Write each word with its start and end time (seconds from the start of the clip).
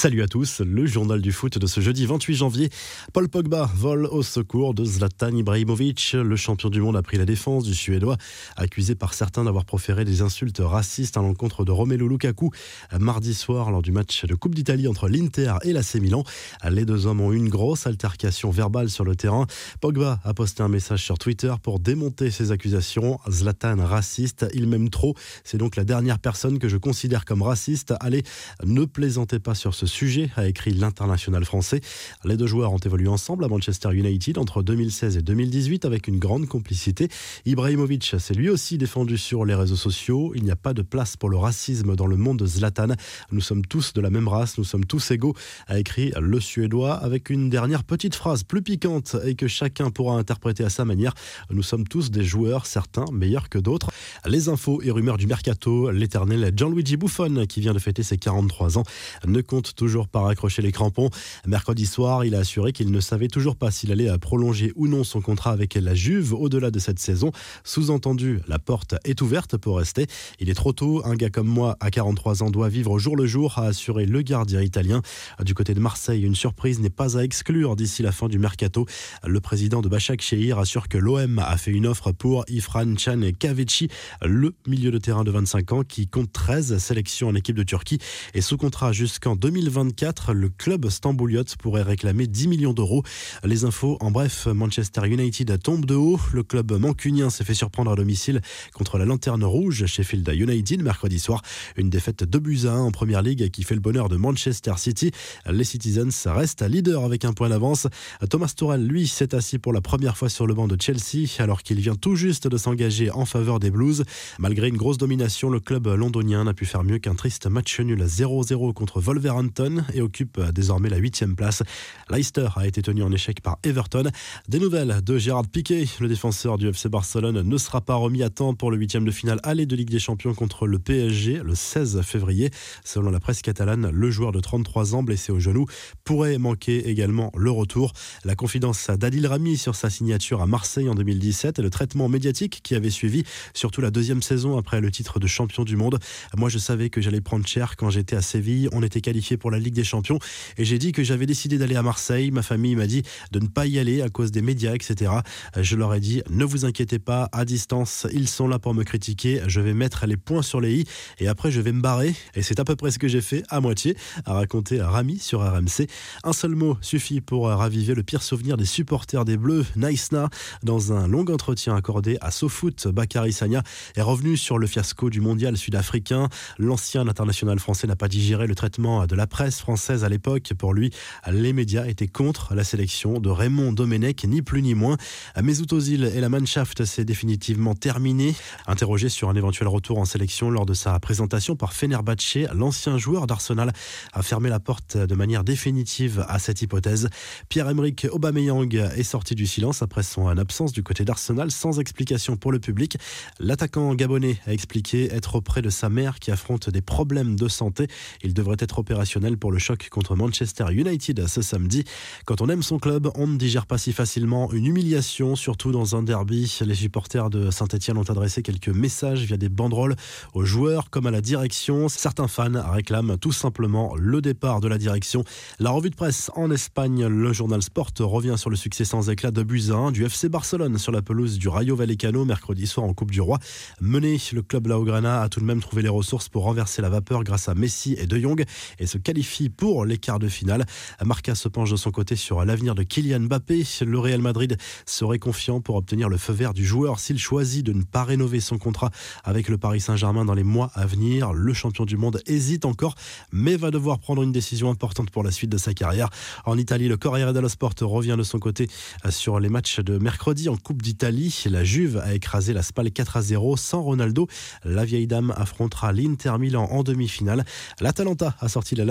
Salut 0.00 0.22
à 0.22 0.28
tous, 0.28 0.62
le 0.62 0.86
journal 0.86 1.20
du 1.20 1.30
foot 1.30 1.58
de 1.58 1.66
ce 1.66 1.82
jeudi 1.82 2.06
28 2.06 2.34
janvier. 2.34 2.70
Paul 3.12 3.28
Pogba 3.28 3.70
vole 3.74 4.06
au 4.06 4.22
secours 4.22 4.72
de 4.72 4.82
Zlatan 4.82 5.36
Ibrahimovic. 5.36 6.12
Le 6.14 6.36
champion 6.36 6.70
du 6.70 6.80
monde 6.80 6.96
a 6.96 7.02
pris 7.02 7.18
la 7.18 7.26
défense 7.26 7.64
du 7.64 7.74
Suédois, 7.74 8.16
accusé 8.56 8.94
par 8.94 9.12
certains 9.12 9.44
d'avoir 9.44 9.66
proféré 9.66 10.06
des 10.06 10.22
insultes 10.22 10.62
racistes 10.64 11.18
à 11.18 11.20
l'encontre 11.20 11.66
de 11.66 11.70
Romelu 11.70 12.08
Lukaku 12.08 12.50
mardi 12.98 13.34
soir 13.34 13.70
lors 13.70 13.82
du 13.82 13.92
match 13.92 14.24
de 14.24 14.34
Coupe 14.34 14.54
d'Italie 14.54 14.88
entre 14.88 15.06
l'Inter 15.06 15.56
et 15.64 15.74
l'AC 15.74 15.96
Milan. 15.96 16.24
Les 16.70 16.86
deux 16.86 17.04
hommes 17.04 17.20
ont 17.20 17.34
eu 17.34 17.36
une 17.36 17.50
grosse 17.50 17.86
altercation 17.86 18.50
verbale 18.50 18.88
sur 18.88 19.04
le 19.04 19.14
terrain. 19.16 19.46
Pogba 19.82 20.18
a 20.24 20.32
posté 20.32 20.62
un 20.62 20.68
message 20.68 21.04
sur 21.04 21.18
Twitter 21.18 21.52
pour 21.62 21.78
démonter 21.78 22.30
ces 22.30 22.52
accusations. 22.52 23.20
Zlatan 23.28 23.84
raciste, 23.84 24.46
il 24.54 24.66
m'aime 24.66 24.88
trop. 24.88 25.14
C'est 25.44 25.58
donc 25.58 25.76
la 25.76 25.84
dernière 25.84 26.18
personne 26.18 26.58
que 26.58 26.70
je 26.70 26.78
considère 26.78 27.26
comme 27.26 27.42
raciste. 27.42 27.92
Allez, 28.00 28.22
ne 28.64 28.86
plaisantez 28.86 29.40
pas 29.40 29.54
sur 29.54 29.74
ce 29.74 29.89
ce 29.89 29.89
sujet, 29.90 30.30
a 30.36 30.48
écrit 30.48 30.72
l'international 30.72 31.44
français. 31.44 31.80
Les 32.24 32.36
deux 32.36 32.46
joueurs 32.46 32.72
ont 32.72 32.78
évolué 32.78 33.08
ensemble 33.08 33.44
à 33.44 33.48
Manchester 33.48 33.90
United 33.92 34.38
entre 34.38 34.62
2016 34.62 35.18
et 35.18 35.22
2018 35.22 35.84
avec 35.84 36.08
une 36.08 36.18
grande 36.18 36.46
complicité. 36.46 37.08
Ibrahimovic 37.44 38.16
s'est 38.18 38.34
lui 38.34 38.48
aussi 38.48 38.78
défendu 38.78 39.18
sur 39.18 39.44
les 39.44 39.54
réseaux 39.54 39.76
sociaux. 39.76 40.32
Il 40.34 40.44
n'y 40.44 40.50
a 40.50 40.56
pas 40.56 40.72
de 40.72 40.82
place 40.82 41.16
pour 41.16 41.28
le 41.28 41.36
racisme 41.36 41.96
dans 41.96 42.06
le 42.06 42.16
monde 42.16 42.38
de 42.38 42.46
Zlatan. 42.46 42.94
Nous 43.30 43.40
sommes 43.40 43.66
tous 43.66 43.92
de 43.92 44.00
la 44.00 44.10
même 44.10 44.28
race, 44.28 44.56
nous 44.56 44.64
sommes 44.64 44.84
tous 44.84 45.10
égaux, 45.10 45.34
a 45.66 45.78
écrit 45.78 46.12
le 46.18 46.40
Suédois 46.40 46.94
avec 46.94 47.30
une 47.30 47.50
dernière 47.50 47.84
petite 47.84 48.14
phrase 48.14 48.44
plus 48.44 48.62
piquante 48.62 49.16
et 49.24 49.34
que 49.34 49.48
chacun 49.48 49.90
pourra 49.90 50.14
interpréter 50.16 50.64
à 50.64 50.70
sa 50.70 50.84
manière. 50.84 51.14
Nous 51.50 51.62
sommes 51.62 51.86
tous 51.86 52.10
des 52.10 52.24
joueurs, 52.24 52.66
certains 52.66 53.04
meilleurs 53.12 53.48
que 53.48 53.58
d'autres. 53.58 53.90
Les 54.26 54.48
infos 54.48 54.80
et 54.82 54.90
rumeurs 54.90 55.18
du 55.18 55.26
mercato, 55.26 55.90
l'éternel 55.90 56.52
Gianluigi 56.56 56.96
Buffon 56.96 57.44
qui 57.48 57.60
vient 57.60 57.74
de 57.74 57.78
fêter 57.78 58.02
ses 58.02 58.16
43 58.16 58.78
ans 58.78 58.84
ne 59.26 59.40
compte 59.40 59.74
toujours 59.80 60.08
pas 60.08 60.20
raccrocher 60.20 60.60
les 60.60 60.72
crampons. 60.72 61.08
Mercredi 61.46 61.86
soir, 61.86 62.26
il 62.26 62.34
a 62.34 62.40
assuré 62.40 62.74
qu'il 62.74 62.90
ne 62.90 63.00
savait 63.00 63.28
toujours 63.28 63.56
pas 63.56 63.70
s'il 63.70 63.90
allait 63.90 64.10
prolonger 64.18 64.74
ou 64.76 64.88
non 64.88 65.04
son 65.04 65.22
contrat 65.22 65.52
avec 65.52 65.72
la 65.72 65.94
Juve 65.94 66.34
au-delà 66.34 66.70
de 66.70 66.78
cette 66.78 66.98
saison. 66.98 67.32
Sous-entendu, 67.64 68.40
la 68.46 68.58
porte 68.58 68.96
est 69.04 69.22
ouverte 69.22 69.56
pour 69.56 69.78
rester. 69.78 70.06
Il 70.38 70.50
est 70.50 70.54
trop 70.54 70.74
tôt. 70.74 71.00
Un 71.06 71.14
gars 71.14 71.30
comme 71.30 71.46
moi, 71.46 71.78
à 71.80 71.90
43 71.90 72.42
ans, 72.42 72.50
doit 72.50 72.68
vivre 72.68 72.90
au 72.90 72.98
jour 72.98 73.16
le 73.16 73.24
jour, 73.24 73.58
a 73.58 73.68
assuré 73.68 74.04
le 74.04 74.20
gardien 74.20 74.60
italien. 74.60 75.00
Du 75.42 75.54
côté 75.54 75.72
de 75.72 75.80
Marseille, 75.80 76.24
une 76.24 76.34
surprise 76.34 76.78
n'est 76.80 76.90
pas 76.90 77.16
à 77.16 77.22
exclure 77.22 77.74
d'ici 77.74 78.02
la 78.02 78.12
fin 78.12 78.28
du 78.28 78.38
mercato. 78.38 78.84
Le 79.26 79.40
président 79.40 79.80
de 79.80 79.88
Bachak 79.88 80.20
Shehir 80.20 80.58
assure 80.58 80.88
que 80.88 80.98
l'OM 80.98 81.38
a 81.38 81.56
fait 81.56 81.70
une 81.70 81.86
offre 81.86 82.12
pour 82.12 82.44
Ifran 82.48 82.98
Chan 82.98 83.22
et 83.22 83.32
Kavici, 83.32 83.88
le 84.20 84.52
milieu 84.66 84.90
de 84.90 84.98
terrain 84.98 85.24
de 85.24 85.30
25 85.30 85.72
ans 85.72 85.84
qui 85.84 86.06
compte 86.06 86.30
13 86.32 86.76
sélections 86.76 87.28
en 87.28 87.34
équipe 87.34 87.56
de 87.56 87.62
Turquie 87.62 87.98
et 88.34 88.42
sous 88.42 88.58
contrat 88.58 88.92
jusqu'en 88.92 89.36
2020. 89.36 89.69
2024, 89.70 90.32
le 90.32 90.48
club 90.48 90.88
Stambouliote 90.88 91.54
pourrait 91.56 91.82
réclamer 91.82 92.26
10 92.26 92.48
millions 92.48 92.72
d'euros. 92.72 93.04
Les 93.44 93.64
infos, 93.64 93.96
en 94.00 94.10
bref, 94.10 94.46
Manchester 94.46 95.06
United 95.06 95.62
tombe 95.62 95.86
de 95.86 95.94
haut. 95.94 96.18
Le 96.32 96.42
club 96.42 96.72
mancunien 96.72 97.30
s'est 97.30 97.44
fait 97.44 97.54
surprendre 97.54 97.92
à 97.92 97.94
domicile 97.94 98.40
contre 98.74 98.98
la 98.98 99.04
Lanterne 99.04 99.44
Rouge 99.44 99.86
Sheffield 99.86 100.28
United 100.28 100.82
mercredi 100.82 101.20
soir. 101.20 101.42
Une 101.76 101.88
défaite 101.88 102.24
de 102.24 102.38
buts 102.38 102.62
à 102.64 102.72
1 102.72 102.80
en 102.80 102.90
première 102.90 103.22
ligue 103.22 103.48
qui 103.50 103.62
fait 103.62 103.76
le 103.76 103.80
bonheur 103.80 104.08
de 104.08 104.16
Manchester 104.16 104.72
City. 104.76 105.12
Les 105.48 105.64
Citizens 105.64 106.26
restent 106.26 106.68
leader 106.68 107.04
avec 107.04 107.24
un 107.24 107.32
point 107.32 107.48
d'avance. 107.48 107.86
Thomas 108.28 108.52
Tuchel, 108.54 108.84
lui, 108.84 109.06
s'est 109.06 109.36
assis 109.36 109.58
pour 109.58 109.72
la 109.72 109.80
première 109.80 110.16
fois 110.16 110.28
sur 110.28 110.48
le 110.48 110.54
banc 110.54 110.66
de 110.66 110.76
Chelsea 110.80 111.28
alors 111.38 111.62
qu'il 111.62 111.78
vient 111.78 111.94
tout 111.94 112.16
juste 112.16 112.48
de 112.48 112.56
s'engager 112.56 113.10
en 113.12 113.24
faveur 113.24 113.60
des 113.60 113.70
Blues. 113.70 114.04
Malgré 114.40 114.68
une 114.68 114.76
grosse 114.76 114.98
domination, 114.98 115.48
le 115.48 115.60
club 115.60 115.86
londonien 115.86 116.42
n'a 116.42 116.54
pu 116.54 116.66
faire 116.66 116.82
mieux 116.82 116.98
qu'un 116.98 117.14
triste 117.14 117.46
match 117.46 117.78
nul 117.78 118.02
à 118.02 118.06
0-0 118.06 118.72
contre 118.72 119.00
Wolverhampton 119.00 119.59
et 119.92 120.00
occupe 120.00 120.38
euh, 120.38 120.52
désormais 120.52 120.88
la 120.88 120.96
huitième 120.96 121.36
place. 121.36 121.62
Leicester 122.10 122.48
a 122.56 122.66
été 122.66 122.82
tenu 122.82 123.02
en 123.02 123.12
échec 123.12 123.40
par 123.42 123.58
Everton. 123.62 124.04
Des 124.48 124.58
nouvelles 124.58 125.00
de 125.04 125.18
Gérard 125.18 125.46
Piquet, 125.46 125.84
le 126.00 126.08
défenseur 126.08 126.58
du 126.58 126.68
FC 126.68 126.88
Barcelone, 126.88 127.42
ne 127.42 127.58
sera 127.58 127.80
pas 127.80 127.94
remis 127.94 128.22
à 128.22 128.30
temps 128.30 128.54
pour 128.54 128.70
le 128.70 128.76
huitième 128.76 129.04
de 129.04 129.10
finale 129.10 129.40
aller 129.42 129.66
de 129.66 129.76
Ligue 129.76 129.90
des 129.90 129.98
Champions 129.98 130.34
contre 130.34 130.66
le 130.66 130.78
PSG 130.78 131.40
le 131.44 131.54
16 131.54 132.02
février. 132.02 132.50
Selon 132.84 133.10
la 133.10 133.20
presse 133.20 133.42
catalane, 133.42 133.90
le 133.90 134.10
joueur 134.10 134.32
de 134.32 134.40
33 134.40 134.94
ans 134.94 135.02
blessé 135.02 135.32
au 135.32 135.38
genou 135.38 135.66
pourrait 136.04 136.38
manquer 136.38 136.88
également 136.88 137.30
le 137.36 137.50
retour. 137.50 137.92
La 138.24 138.34
confidence 138.34 138.88
d'Adil 138.90 139.26
Rami 139.26 139.56
sur 139.56 139.74
sa 139.74 139.90
signature 139.90 140.42
à 140.42 140.46
Marseille 140.46 140.88
en 140.88 140.94
2017 140.94 141.58
et 141.58 141.62
le 141.62 141.70
traitement 141.70 142.08
médiatique 142.08 142.60
qui 142.62 142.74
avait 142.74 142.90
suivi, 142.90 143.24
surtout 143.54 143.80
la 143.80 143.90
deuxième 143.90 144.22
saison 144.22 144.56
après 144.56 144.80
le 144.80 144.90
titre 144.90 145.18
de 145.18 145.26
champion 145.26 145.64
du 145.64 145.76
monde. 145.76 145.98
Moi, 146.36 146.48
je 146.48 146.58
savais 146.58 146.90
que 146.90 147.00
j'allais 147.00 147.20
prendre 147.20 147.46
cher 147.46 147.76
quand 147.76 147.90
j'étais 147.90 148.16
à 148.16 148.22
Séville. 148.22 148.68
On 148.72 148.82
était 148.82 149.00
qualifié 149.00 149.36
pour 149.40 149.50
la 149.50 149.58
Ligue 149.58 149.74
des 149.74 149.82
Champions. 149.82 150.20
Et 150.56 150.64
j'ai 150.64 150.78
dit 150.78 150.92
que 150.92 151.02
j'avais 151.02 151.26
décidé 151.26 151.58
d'aller 151.58 151.74
à 151.74 151.82
Marseille. 151.82 152.30
Ma 152.30 152.42
famille 152.42 152.76
m'a 152.76 152.86
dit 152.86 153.02
de 153.32 153.40
ne 153.40 153.48
pas 153.48 153.66
y 153.66 153.80
aller 153.80 154.02
à 154.02 154.08
cause 154.08 154.30
des 154.30 154.42
médias, 154.42 154.74
etc. 154.74 155.10
Je 155.56 155.74
leur 155.74 155.92
ai 155.94 156.00
dit, 156.00 156.22
ne 156.30 156.44
vous 156.44 156.64
inquiétez 156.64 157.00
pas, 157.00 157.28
à 157.32 157.44
distance, 157.44 158.06
ils 158.12 158.28
sont 158.28 158.46
là 158.46 158.60
pour 158.60 158.74
me 158.74 158.84
critiquer. 158.84 159.42
Je 159.48 159.60
vais 159.60 159.74
mettre 159.74 160.06
les 160.06 160.16
points 160.16 160.42
sur 160.42 160.60
les 160.60 160.80
i 160.80 160.84
et 161.18 161.26
après 161.26 161.50
je 161.50 161.60
vais 161.60 161.72
me 161.72 161.80
barrer. 161.80 162.14
Et 162.34 162.42
c'est 162.42 162.60
à 162.60 162.64
peu 162.64 162.76
près 162.76 162.92
ce 162.92 162.98
que 162.98 163.08
j'ai 163.08 163.20
fait 163.20 163.42
à 163.48 163.60
moitié, 163.60 163.96
a 164.26 164.34
raconté 164.34 164.80
Rami 164.80 165.18
sur 165.18 165.40
RMC. 165.40 165.88
Un 166.22 166.32
seul 166.32 166.54
mot 166.54 166.76
suffit 166.80 167.20
pour 167.20 167.48
raviver 167.48 167.94
le 167.94 168.02
pire 168.02 168.22
souvenir 168.22 168.56
des 168.56 168.66
supporters 168.66 169.24
des 169.24 169.36
Bleus. 169.36 169.64
Naïsna, 169.76 170.28
dans 170.62 170.92
un 170.92 171.08
long 171.08 171.24
entretien 171.30 171.74
accordé 171.74 172.18
à 172.20 172.30
SoFoot, 172.30 172.88
Bakary 172.88 173.32
Sagna 173.32 173.62
est 173.96 174.02
revenu 174.02 174.36
sur 174.36 174.58
le 174.58 174.66
fiasco 174.66 175.10
du 175.10 175.20
mondial 175.20 175.56
sud-africain. 175.56 176.28
L'ancien 176.58 177.06
international 177.08 177.58
français 177.58 177.86
n'a 177.86 177.96
pas 177.96 178.08
digéré 178.08 178.46
le 178.46 178.54
traitement 178.54 179.06
de 179.06 179.14
la 179.14 179.26
presse 179.30 179.60
française 179.60 180.04
à 180.04 180.10
l'époque. 180.10 180.52
Pour 180.58 180.74
lui, 180.74 180.90
les 181.30 181.54
médias 181.54 181.86
étaient 181.86 182.08
contre 182.08 182.54
la 182.54 182.64
sélection 182.64 183.18
de 183.20 183.30
Raymond 183.30 183.72
Domenech, 183.72 184.24
ni 184.24 184.42
plus 184.42 184.60
ni 184.60 184.74
moins. 184.74 184.98
Mesut 185.40 185.72
Ozil 185.72 186.04
et 186.04 186.20
la 186.20 186.28
Mannschaft 186.28 186.84
s'est 186.84 187.06
définitivement 187.06 187.74
terminé. 187.74 188.34
Interrogé 188.66 189.08
sur 189.08 189.30
un 189.30 189.34
éventuel 189.36 189.68
retour 189.68 189.98
en 189.98 190.04
sélection 190.04 190.50
lors 190.50 190.66
de 190.66 190.74
sa 190.74 190.98
présentation 191.00 191.56
par 191.56 191.72
Fenerbahce, 191.72 192.36
l'ancien 192.52 192.98
joueur 192.98 193.26
d'Arsenal 193.26 193.72
a 194.12 194.22
fermé 194.22 194.50
la 194.50 194.60
porte 194.60 194.96
de 194.96 195.14
manière 195.14 195.44
définitive 195.44 196.26
à 196.28 196.38
cette 196.38 196.60
hypothèse. 196.60 197.08
Pierre-Emerick 197.48 198.08
Aubameyang 198.10 198.74
est 198.74 199.02
sorti 199.04 199.34
du 199.34 199.46
silence 199.46 199.80
après 199.82 200.02
son 200.02 200.26
absence 200.26 200.72
du 200.72 200.82
côté 200.82 201.04
d'Arsenal 201.04 201.50
sans 201.50 201.78
explication 201.78 202.36
pour 202.36 202.50
le 202.50 202.58
public. 202.58 202.98
L'attaquant 203.38 203.94
gabonais 203.94 204.40
a 204.46 204.52
expliqué 204.52 205.14
être 205.14 205.36
auprès 205.36 205.62
de 205.62 205.70
sa 205.70 205.88
mère 205.88 206.18
qui 206.18 206.32
affronte 206.32 206.68
des 206.68 206.82
problèmes 206.82 207.36
de 207.36 207.46
santé. 207.48 207.86
Il 208.22 208.34
devrait 208.34 208.56
être 208.58 208.80
opérationnel 208.80 209.19
pour 209.38 209.52
le 209.52 209.58
choc 209.58 209.88
contre 209.90 210.16
Manchester 210.16 210.64
United 210.72 211.26
ce 211.26 211.42
samedi. 211.42 211.84
Quand 212.24 212.40
on 212.40 212.48
aime 212.48 212.62
son 212.62 212.78
club, 212.78 213.10
on 213.14 213.26
ne 213.26 213.36
digère 213.36 213.66
pas 213.66 213.76
si 213.76 213.92
facilement 213.92 214.50
une 214.52 214.64
humiliation, 214.66 215.36
surtout 215.36 215.72
dans 215.72 215.94
un 215.94 216.02
derby. 216.02 216.58
Les 216.64 216.74
supporters 216.74 217.28
de 217.28 217.50
Saint-Etienne 217.50 217.98
ont 217.98 218.08
adressé 218.10 218.42
quelques 218.42 218.70
messages 218.70 219.24
via 219.24 219.36
des 219.36 219.50
banderoles 219.50 219.94
aux 220.32 220.44
joueurs 220.44 220.88
comme 220.88 221.06
à 221.06 221.10
la 221.10 221.20
direction. 221.20 221.88
Certains 221.88 222.28
fans 222.28 222.72
réclament 222.72 223.18
tout 223.18 223.32
simplement 223.32 223.94
le 223.94 224.22
départ 224.22 224.60
de 224.60 224.68
la 224.68 224.78
direction. 224.78 225.22
La 225.58 225.70
revue 225.70 225.90
de 225.90 225.96
presse 225.96 226.30
en 226.34 226.50
Espagne, 226.50 227.06
le 227.06 227.32
journal 227.34 227.62
Sport 227.62 227.90
revient 228.00 228.36
sur 228.38 228.48
le 228.48 228.56
succès 228.56 228.84
sans 228.86 229.10
éclat 229.10 229.30
de 229.30 229.42
Buzyn 229.42 229.92
du 229.92 230.04
FC 230.04 230.30
Barcelone 230.30 230.78
sur 230.78 230.92
la 230.92 231.02
pelouse 231.02 231.38
du 231.38 231.48
Rayo 231.48 231.76
Vallecano 231.76 232.24
mercredi 232.24 232.66
soir 232.66 232.86
en 232.86 232.94
Coupe 232.94 233.10
du 233.10 233.20
Roi. 233.20 233.38
Mené, 233.80 234.18
le 234.32 234.42
club 234.42 234.66
Laograna 234.66 235.22
a 235.22 235.28
tout 235.28 235.40
de 235.40 235.44
même 235.44 235.60
trouvé 235.60 235.82
les 235.82 235.88
ressources 235.88 236.28
pour 236.30 236.44
renverser 236.44 236.80
la 236.80 236.88
vapeur 236.88 237.22
grâce 237.22 237.48
à 237.48 237.54
Messi 237.54 237.96
et 237.98 238.06
De 238.06 238.18
Jong 238.18 238.44
et 238.78 238.86
se 238.86 238.98
qualifie 239.10 239.48
pour 239.48 239.84
les 239.84 239.98
quarts 239.98 240.20
de 240.20 240.28
finale. 240.28 240.64
Marca 241.04 241.34
se 241.34 241.48
penche 241.48 241.72
de 241.72 241.76
son 241.76 241.90
côté 241.90 242.14
sur 242.14 242.44
l'avenir 242.44 242.76
de 242.76 242.84
Kylian 242.84 243.18
Mbappé. 243.18 243.64
Le 243.84 243.98
Real 243.98 244.20
Madrid 244.20 244.56
serait 244.86 245.18
confiant 245.18 245.60
pour 245.60 245.74
obtenir 245.74 246.08
le 246.08 246.16
feu 246.16 246.32
vert 246.32 246.54
du 246.54 246.64
joueur 246.64 247.00
s'il 247.00 247.18
choisit 247.18 247.66
de 247.66 247.72
ne 247.72 247.82
pas 247.82 248.04
rénover 248.04 248.38
son 248.38 248.56
contrat 248.56 248.90
avec 249.24 249.48
le 249.48 249.58
Paris 249.58 249.80
Saint-Germain 249.80 250.24
dans 250.24 250.34
les 250.34 250.44
mois 250.44 250.70
à 250.74 250.86
venir. 250.86 251.32
Le 251.32 251.52
champion 251.52 251.86
du 251.86 251.96
monde 251.96 252.22
hésite 252.26 252.64
encore, 252.64 252.94
mais 253.32 253.56
va 253.56 253.72
devoir 253.72 253.98
prendre 253.98 254.22
une 254.22 254.30
décision 254.30 254.70
importante 254.70 255.10
pour 255.10 255.24
la 255.24 255.32
suite 255.32 255.50
de 255.50 255.58
sa 255.58 255.74
carrière. 255.74 256.08
En 256.44 256.56
Italie, 256.56 256.86
le 256.86 256.96
Corriere 256.96 257.32
dello 257.32 257.48
Sport 257.48 257.74
revient 257.80 258.14
de 258.16 258.22
son 258.22 258.38
côté 258.38 258.68
sur 259.08 259.40
les 259.40 259.48
matchs 259.48 259.80
de 259.80 259.98
mercredi 259.98 260.48
en 260.48 260.56
Coupe 260.56 260.82
d'Italie. 260.82 261.36
La 261.50 261.64
Juve 261.64 261.96
a 261.96 262.14
écrasé 262.14 262.52
la 262.52 262.62
Spal 262.62 262.92
4 262.92 263.16
à 263.16 263.22
0 263.22 263.56
sans 263.56 263.82
Ronaldo. 263.82 264.28
La 264.62 264.84
vieille 264.84 265.08
dame 265.08 265.34
affrontera 265.36 265.92
l'Inter 265.92 266.34
Milan 266.38 266.68
en 266.70 266.84
demi-finale. 266.84 267.44
L'Atalanta 267.80 268.36
a 268.38 268.48
sorti 268.48 268.76
la 268.76 268.84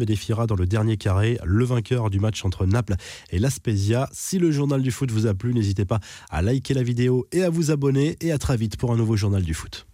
Et 0.00 0.06
défiera 0.06 0.46
dans 0.46 0.56
le 0.56 0.66
dernier 0.66 0.96
carré 0.96 1.38
le 1.42 1.64
vainqueur 1.64 2.10
du 2.10 2.20
match 2.20 2.44
entre 2.44 2.66
Naples 2.66 2.96
et 3.30 3.38
l'Aspezia. 3.38 4.08
Si 4.12 4.38
le 4.38 4.50
journal 4.50 4.82
du 4.82 4.90
foot 4.90 5.10
vous 5.10 5.26
a 5.26 5.34
plu, 5.34 5.54
n'hésitez 5.54 5.84
pas 5.84 6.00
à 6.30 6.42
liker 6.42 6.74
la 6.74 6.82
vidéo 6.82 7.26
et 7.32 7.42
à 7.42 7.50
vous 7.50 7.70
abonner 7.70 8.16
et 8.20 8.30
à 8.30 8.38
très 8.38 8.56
vite 8.56 8.76
pour 8.76 8.92
un 8.92 8.96
nouveau 8.96 9.16
journal 9.16 9.42
du 9.42 9.54
foot. 9.54 9.86